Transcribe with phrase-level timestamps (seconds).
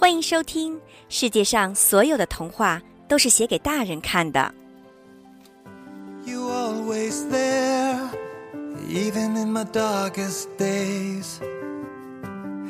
[0.00, 0.80] 欢迎收听。
[1.08, 4.54] 世界上所有的童话都是写给大人看的。
[6.24, 8.08] You always there,
[8.88, 11.40] even in my darkest days.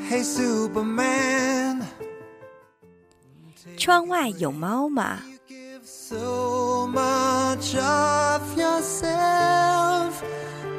[0.08, 1.82] Hey Superman,
[3.76, 10.14] 窗外有猫吗？give so much of yourself,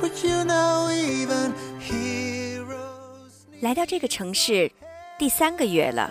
[0.01, 3.43] but you know even heroes.
[3.61, 4.71] 来到这个城市
[5.19, 6.08] 第三个月了，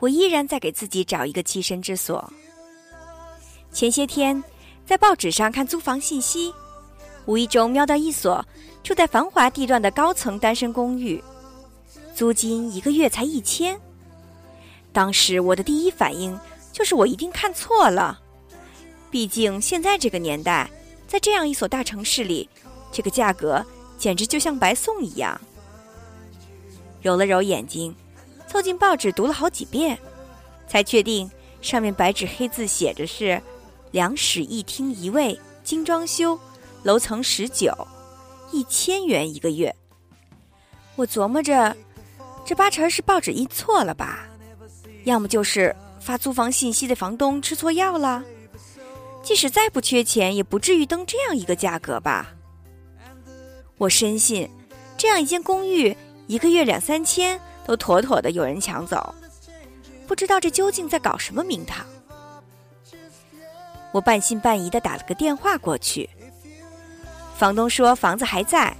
[0.00, 2.32] 我依然在给自己找一个栖身之所。
[3.72, 4.42] 前些天
[4.84, 6.52] 在报纸上看租房信息，
[7.26, 8.44] 无意中瞄到一所
[8.82, 11.22] 住在繁华地段的高层单身公寓，
[12.14, 13.78] 租金一个月才一千。
[14.92, 16.36] 当时我的第一反应
[16.72, 18.20] 就是我一定看错了，
[19.10, 20.68] 毕竟现在这个年代，
[21.06, 22.48] 在这样一所大城市里，
[22.90, 23.64] 这个价格
[23.96, 25.40] 简直就像白送一样。
[27.00, 27.94] 揉了揉眼睛，
[28.50, 29.96] 凑近报纸读了好几遍，
[30.66, 31.30] 才确定
[31.62, 33.40] 上面白纸黑字写着是
[33.92, 36.36] “两室一厅一卫，精装修，
[36.82, 37.72] 楼层十九，
[38.50, 39.72] 一千元一个月”。
[40.96, 41.76] 我琢磨着，
[42.44, 44.26] 这八成是报纸印错了吧？
[45.04, 48.24] 要么就是发租房信息的房东吃错药了。
[49.22, 52.34] 即使再不缺钱，也不至于登这样一个价格吧？
[53.78, 54.50] 我深信，
[54.98, 55.96] 这样一间公寓。
[56.26, 59.14] 一个月两三千都妥妥的有人抢走，
[60.06, 61.84] 不知道这究竟在搞什么名堂。
[63.92, 66.08] 我半信半疑的打了个电话过去，
[67.36, 68.76] 房东说房子还在，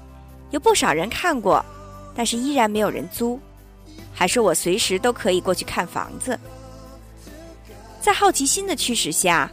[0.50, 1.64] 有不少人看过，
[2.14, 3.40] 但是依然没有人租，
[4.14, 6.38] 还说我随时都可以过去看房子。
[8.00, 9.50] 在好奇心的驱使下，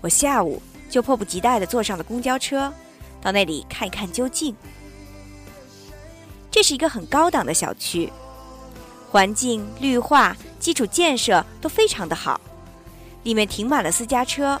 [0.00, 2.72] 我下午就迫不及待的坐上了公交车，
[3.20, 4.54] 到那里看一看究竟。
[6.50, 8.12] 这是一个很高档的小区，
[9.10, 12.40] 环境、绿化、基础建设都非常的好，
[13.22, 14.60] 里面停满了私家车，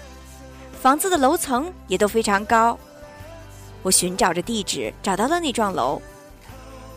[0.80, 2.78] 房子的楼层也都非常高。
[3.82, 6.00] 我寻找着地址，找到了那幢楼，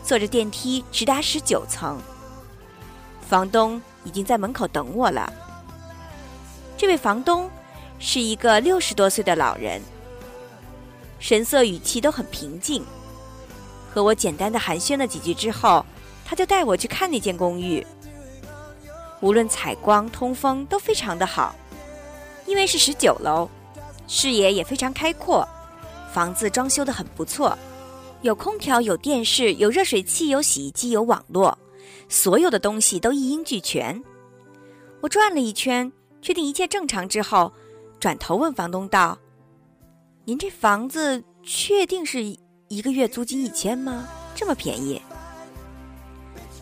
[0.02, 2.00] 坐着电梯直达十九层。
[3.28, 5.32] 房东已经在门口等我了。
[6.76, 7.48] 这位房东
[7.98, 9.80] 是一个六十多岁的老人，
[11.18, 12.84] 神色语气都很平静。
[13.92, 15.84] 和我简单的寒暄了几句之后，
[16.24, 17.86] 他就带我去看那间公寓。
[19.20, 21.54] 无论采光、通风都非常的好，
[22.46, 23.48] 因为是十九楼，
[24.08, 25.48] 视野也非常开阔。
[26.12, 27.56] 房子装修的很不错，
[28.22, 31.56] 有空调、有电视、有热水器、有洗衣机、有网络，
[32.08, 34.02] 所有的东西都一应俱全。
[35.00, 35.90] 我转了一圈，
[36.20, 37.52] 确定一切正常之后，
[37.98, 39.18] 转头问房东道
[40.26, 42.36] ：“您这房子确定是？”
[42.68, 44.08] 一个月租金一千吗？
[44.34, 44.98] 这么便宜？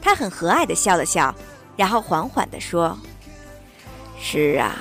[0.00, 1.34] 他很和蔼的笑了笑，
[1.76, 2.98] 然后缓缓的说
[4.20, 4.76] ：“是啊，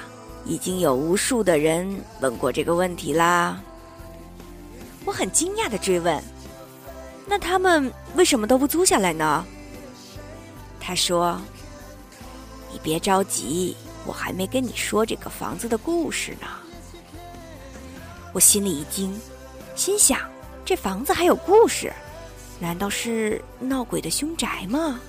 [0.45, 3.61] 已经有无数的人问过这个问题啦。”
[5.05, 6.21] 我很惊讶的追问
[7.27, 9.45] ：“那他们为什么都不租下来呢？”
[10.79, 11.39] 他说
[12.71, 13.75] ：“你别着急，
[14.05, 16.47] 我还没跟你说这个房子的故事呢。”
[18.33, 19.19] 我心里一惊，
[19.75, 20.19] 心想。
[20.65, 21.91] 这房子还有故事，
[22.59, 24.99] 难道是闹鬼的凶宅吗？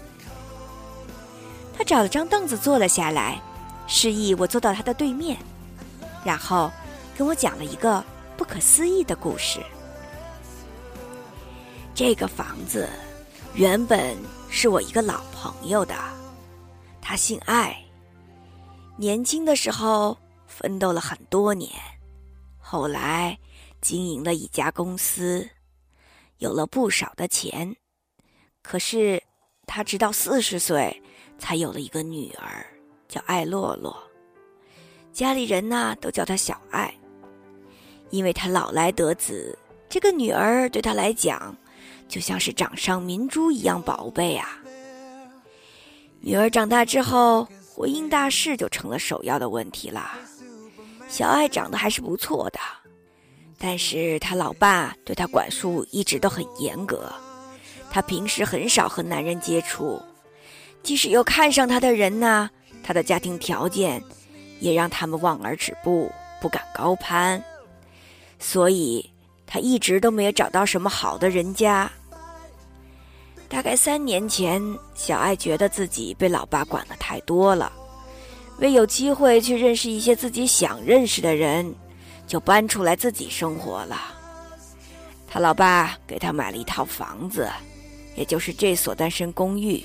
[1.77, 3.41] 他找了张凳子坐了下来，
[3.87, 5.37] 示意我坐到他的对面，
[6.25, 6.71] 然后
[7.17, 8.05] 跟我讲了一个
[8.37, 9.61] 不可思议的故事。
[11.95, 12.89] 这个房子
[13.55, 14.17] 原本
[14.49, 15.95] 是我一个老朋友的，
[17.01, 17.77] 他姓艾，
[18.97, 21.71] 年轻的时候奋斗了很多年，
[22.59, 23.37] 后来。
[23.83, 25.49] 经营了一家公司，
[26.41, 27.77] 有了不少的钱，
[28.63, 29.23] 可是
[29.67, 31.03] 他直到四十岁
[31.39, 32.67] 才有了一个女儿，
[33.09, 33.95] 叫艾洛洛。
[35.13, 36.93] 家里人呢都叫她小艾，
[38.09, 39.57] 因为她老来得子，
[39.87, 41.55] 这个女儿对她来讲
[42.09, 44.59] 就像是掌上明珠一样宝贝啊。
[46.21, 50.19] 女儿长大之后，婚姻大事就成了首要的问题啦。
[51.07, 52.59] 小艾长得还是不错的。
[53.63, 57.13] 但是他老爸对他管束一直都很严格，
[57.91, 60.01] 他平时很少和男人接触，
[60.83, 62.49] 即使有看上他的人呢，
[62.83, 64.03] 他的家庭条件
[64.61, 66.11] 也让他们望而止步，
[66.41, 67.45] 不敢高攀，
[68.39, 69.11] 所以
[69.47, 71.91] 他一直都没有找到什么好的人家。
[73.47, 74.63] 大概三年前，
[74.95, 77.71] 小爱觉得自己被老爸管得太多了，
[78.61, 81.75] 为有机会去认识一些自己想认识的人。
[82.31, 84.01] 就搬出来自己生活了。
[85.27, 87.51] 他老爸给他买了一套房子，
[88.15, 89.85] 也就是这所单身公寓。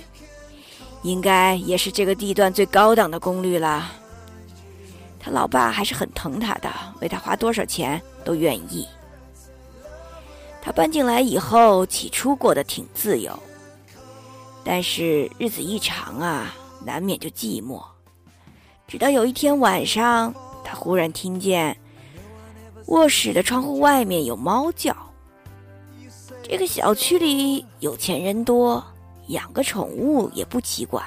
[1.02, 3.92] 应该也是这个地段最高档的公寓了。
[5.20, 6.72] 他老爸还是很疼他的，
[7.02, 8.88] 为他花多少钱都愿意。
[10.62, 13.38] 他搬进来以后，起初过得挺自由，
[14.64, 16.54] 但是日子一长啊，
[16.84, 17.84] 难免就寂寞。
[18.88, 20.32] 直到有一天晚上，
[20.64, 21.76] 他忽然听见
[22.88, 24.96] 卧室的窗户外面有猫叫。
[26.44, 28.84] 这个小区里有钱人多，
[29.28, 31.04] 养个宠物也不奇怪，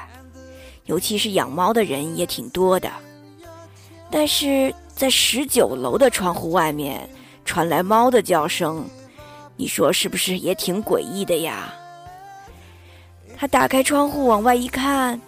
[0.86, 2.90] 尤其是养猫的人也挺多的。
[4.10, 7.08] 但是在十九楼的窗户外面
[7.44, 8.84] 传来猫的叫声，
[9.56, 11.72] 你说是不是也挺诡异的呀？
[13.36, 15.20] 他打开窗户往外一看，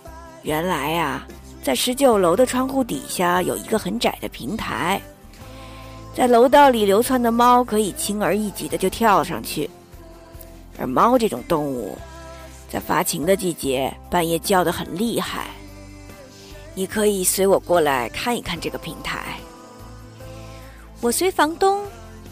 [0.43, 1.27] 原来呀。
[1.63, 4.99] 在十九楼的窗户底下有一个很窄的平台，
[6.15, 9.71] 在楼道里流窜的猫可以轻而易举的就跳上去。
[10.79, 11.97] 而猫这种动物，
[12.69, 15.47] 在发情的季节半夜叫得很厉害。
[16.75, 19.37] 你可以随我过来看一看这个平台。
[21.01, 21.85] 我随房东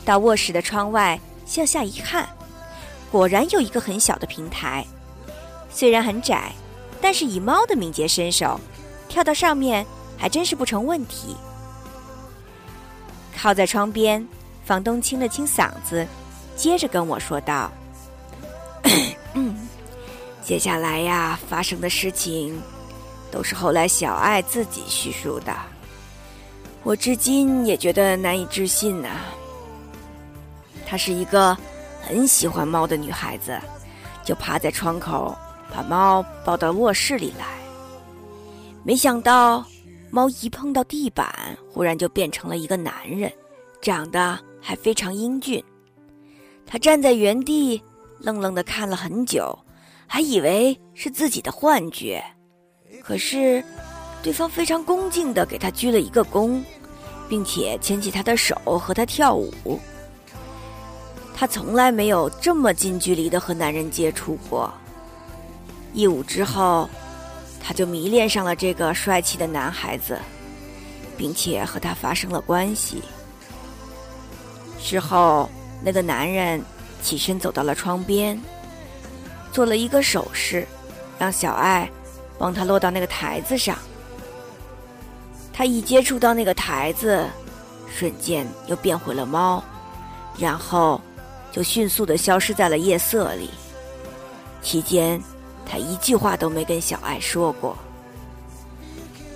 [0.05, 2.29] 到卧室的窗外向下一看，
[3.11, 4.85] 果然有一个很小的平台，
[5.71, 6.53] 虽然很窄，
[7.01, 8.61] 但是以猫的敏捷身手。
[9.09, 9.87] 跳到上面
[10.19, 11.35] 还真是不成问题。
[13.41, 14.27] 靠在窗边，
[14.65, 16.05] 房东清了清嗓子，
[16.57, 17.71] 接着跟我说道
[20.43, 22.61] ：“接下来呀，发生的事情
[23.31, 25.55] 都是后来小爱自己叙述的，
[26.83, 29.09] 我至今也觉得难以置信呐。
[30.85, 31.57] 她是一个
[32.03, 33.57] 很喜欢猫的女孩子，
[34.25, 35.37] 就趴在窗口，
[35.73, 37.47] 把猫抱到卧室里来。”
[38.83, 39.65] 没想到，
[40.11, 43.31] 猫一碰到地板，忽然就变成了一个男人，
[43.83, 45.63] 长得还非常英俊。
[46.67, 47.83] 他站在原地，
[48.19, 49.59] 愣愣的看了很久，
[50.07, 52.25] 还以为是自己的幻觉。
[53.03, 53.63] 可是，
[54.23, 56.63] 对方非常恭敬的给他鞠了一个躬，
[57.29, 59.79] 并且牵起他的手和他跳舞。
[61.35, 64.73] 他从来没有这么近距离的和男人接触过。
[65.93, 66.89] 一舞之后。
[67.61, 70.19] 他就迷恋上了这个帅气的男孩子，
[71.17, 73.03] 并且和他发生了关系。
[74.81, 75.51] 之后，
[75.83, 76.63] 那个男人
[77.03, 78.41] 起身走到了窗边，
[79.53, 80.67] 做了一个手势，
[81.19, 81.91] 让小爱
[82.39, 83.77] 帮他落到那个台子上。
[85.53, 87.27] 他一接触到那个台子，
[87.93, 89.63] 瞬间又变回了猫，
[90.39, 91.01] 然后
[91.53, 93.51] 就迅速的消失在了夜色里。
[94.63, 95.21] 期间。
[95.69, 97.77] 他一句话都没跟小爱说过。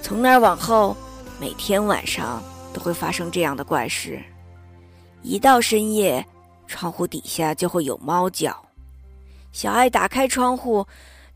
[0.01, 0.97] 从那儿往后，
[1.39, 2.43] 每天晚上
[2.73, 4.21] 都会发生这样的怪事：
[5.23, 6.27] 一到深夜，
[6.67, 8.57] 窗户底下就会有猫叫。
[9.53, 10.87] 小爱打开窗户，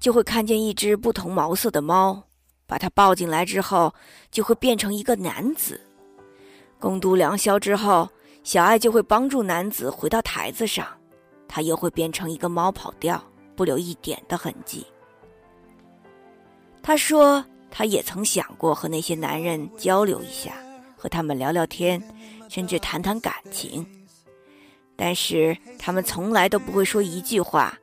[0.01, 2.23] 就会看见一只不同毛色的猫，
[2.67, 3.95] 把它抱进来之后，
[4.31, 5.81] 就会变成一个男子。
[6.81, 8.09] 共度良宵之后，
[8.43, 10.87] 小爱就会帮助男子回到台子上，
[11.47, 13.23] 他又会变成一个猫跑掉。
[13.57, 14.87] 不留一点的痕迹。
[16.83, 20.53] 他说，他也曾想过和那些男人交流一下，
[20.97, 22.01] 和他们聊聊天，
[22.49, 23.85] 甚至谈谈感情。
[24.95, 27.77] 但是他们从来都不会说一句话，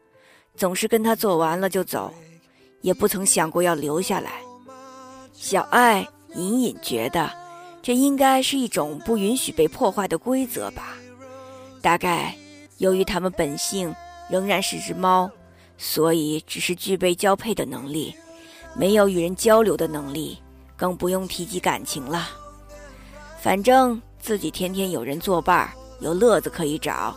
[0.56, 2.14] 总是跟他做完了就走，
[2.82, 4.42] 也不曾想过要留下来。
[5.34, 7.30] 小爱隐隐觉得，
[7.82, 10.96] 这应该是一种不允许被破坏的规则吧。
[11.82, 12.34] 大概
[12.78, 13.94] 由于他们本性
[14.30, 15.30] 仍然是只猫。
[15.78, 18.16] 所以，只是具备交配的能力，
[18.76, 20.38] 没有与人交流的能力，
[20.76, 22.30] 更不用提及感情了。
[23.42, 27.16] 反正自己天天有人作伴，有乐子可以找，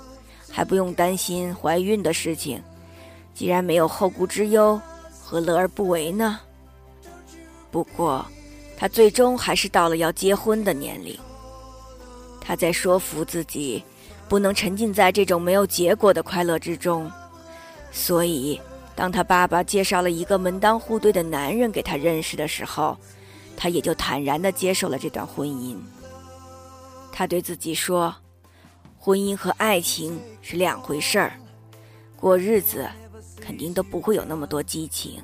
[0.51, 2.61] 还不用担心怀孕的事情。
[3.33, 4.81] 既然没有后顾之忧，
[5.23, 6.41] 何乐而不为呢？
[7.71, 8.25] 不过，
[8.77, 11.17] 他最终还是到了要结婚的年龄。
[12.41, 13.85] 他在说服自己，
[14.29, 17.11] 不能沉浸在这种没有结果的快乐之中。
[17.90, 18.61] 所以，
[18.95, 22.97] 当他爸爸介绍了一个门当户对的男人给他认识的时候，
[23.57, 25.76] 他也就坦然地接受了这段婚姻。
[27.12, 28.14] 他对自己说
[28.99, 31.33] ：“婚姻和爱情是两回事儿，
[32.16, 32.87] 过日子
[33.40, 35.23] 肯定都不会有那么多激情。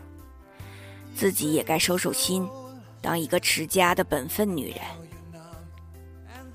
[1.15, 2.49] 自己也该收收心，
[3.03, 4.79] 当一个持家的本分女人。”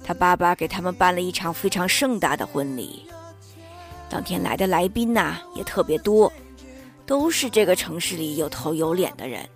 [0.04, 3.06] 他爸爸给他们办了一场非常盛大的婚礼。
[4.10, 6.32] 当天来的来宾呐也特别多，
[7.06, 9.48] 都是这个城市里有头有脸的人。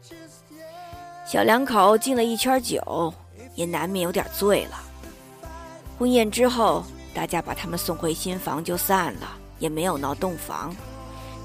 [1.25, 3.13] 小两口敬了一圈酒，
[3.55, 4.83] 也难免有点醉了。
[5.97, 10.75] 婚宴之后，大家把他们送回新房就散了，也没有闹洞房，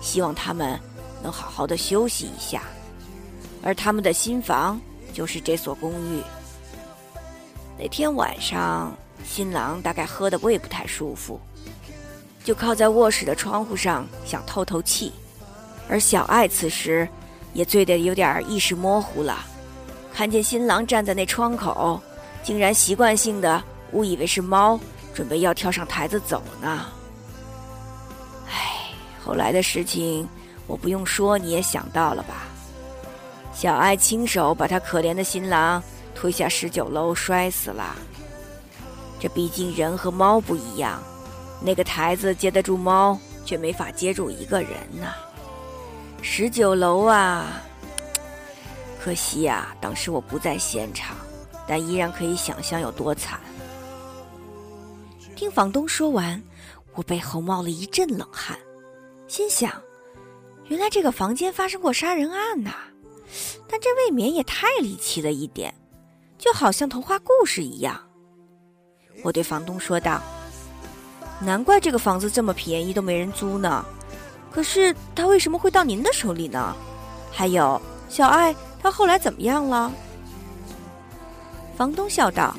[0.00, 0.78] 希望他们
[1.22, 2.62] 能好好的休息一下。
[3.62, 4.80] 而他们的新房
[5.12, 6.22] 就是这所公寓。
[7.78, 11.40] 那天晚上，新郎大概喝的胃不太舒服，
[12.46, 15.12] 就靠在卧室的窗户上想透透气，
[15.88, 17.08] 而小爱此时
[17.52, 19.44] 也醉得有点意识模糊了，
[20.14, 22.00] 看见新郎站在那窗口，
[22.44, 23.60] 竟然习惯性的
[23.90, 24.78] 误以为是猫，
[25.12, 26.86] 准备要跳上台子走呢。
[28.46, 28.92] 唉，
[29.24, 30.28] 后来的事情
[30.68, 32.44] 我不用说，你也想到了吧？
[33.52, 35.82] 小爱亲手把他可怜的新郎
[36.14, 37.96] 推下十九楼，摔死了。
[39.18, 41.02] 这毕竟人和猫不一样，
[41.60, 45.14] 那个台子接得住猫，却没法接住一个人呐。
[46.22, 47.62] 十九楼啊，
[49.00, 51.16] 可惜呀，当时我不在现场，
[51.66, 53.40] 但依然可以想象有多惨。
[55.34, 56.42] 听房东说完，
[56.94, 58.58] 我背后冒了一阵冷汗，
[59.28, 59.70] 心想：
[60.68, 62.72] 原来这个房间发生过杀人案呐！
[63.68, 65.74] 但这未免也太离奇了一点，
[66.38, 68.00] 就好像童话故事一样。
[69.22, 70.22] 我对房东说道
[71.40, 73.84] ：“难怪这个房子这么便宜都没人租呢。
[74.50, 76.74] 可是他为什么会到您的手里呢？
[77.30, 79.92] 还有，小爱她后来怎么样了？”
[81.76, 82.56] 房东笑道：“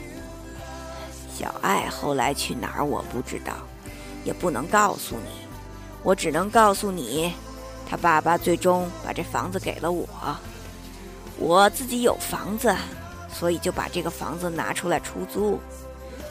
[1.33, 3.53] 小爱后来去哪儿我不知道，
[4.23, 5.47] 也不能告诉你。
[6.03, 7.33] 我只能告诉你，
[7.89, 10.07] 他爸爸最终把这房子给了我。”
[11.39, 12.75] 我自己有房子，
[13.31, 15.59] 所以就把这个房子拿出来出租。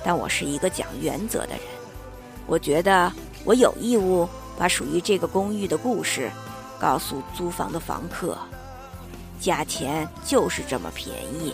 [0.04, 1.60] 但我是一个讲原则的人，
[2.46, 3.12] 我觉得
[3.44, 6.30] 我有义务把属于这个公寓的故事
[6.78, 8.38] 告诉租房的房客。
[9.38, 11.52] 价钱就是这么便宜，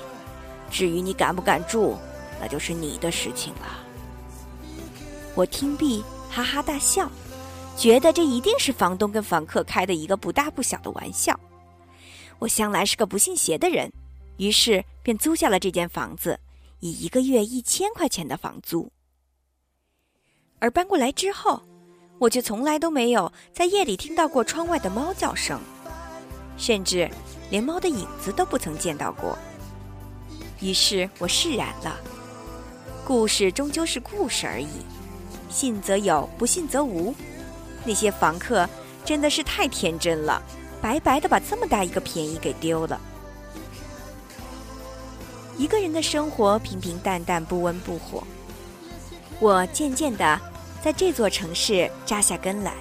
[0.71, 1.97] 至于你敢不敢住，
[2.41, 3.81] 那就是你的事情了。
[5.35, 7.11] 我听毕，哈哈大笑，
[7.77, 11.39] 觉得这一定是房东跟房客开的一个不大不小的玩笑。
[12.39, 13.93] 我向来是个不信邪的人，
[14.37, 16.39] 于是便租下了这间房子，
[16.81, 18.91] 以一个月一千块钱的房租。
[20.63, 21.61] 而搬过来之后，
[22.21, 25.61] 我却从来都没有在夜里听到过窗外的猫叫声，
[26.57, 27.11] 甚至
[27.51, 29.37] 连猫的影子都不曾见到过。
[30.61, 31.99] 于是我释然了，
[33.05, 34.69] 故事终究是故事而已，
[35.51, 37.13] 信则有，不信则无。
[37.85, 38.65] 那些房客
[39.05, 40.41] 真的是太天真了。
[40.81, 43.01] 白白的把这么大一个便宜给丢了。
[45.59, 48.23] 一个人的生活平平淡淡，不温不火。
[49.41, 50.41] 我渐渐的
[50.83, 52.75] 在这座城市扎下根来，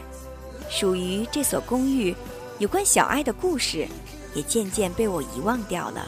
[0.70, 2.16] 属于这所公寓
[2.58, 3.88] 有关小爱的故事，
[4.34, 6.08] 也渐渐被我遗忘掉了。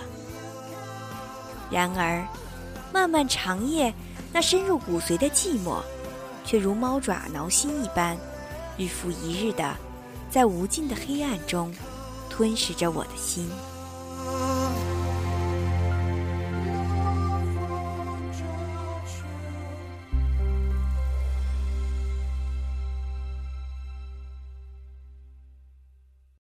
[1.69, 2.25] 然而，
[2.91, 3.93] 漫漫长夜，
[4.31, 5.83] 那深入骨髓的寂寞，
[6.43, 8.17] 却如猫爪挠心一般，
[8.75, 9.75] 日复一日的。
[10.31, 11.71] 在无尽的黑暗中，
[12.27, 13.47] 吞噬着我的心。